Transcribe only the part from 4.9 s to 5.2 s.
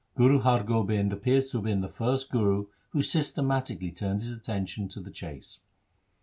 the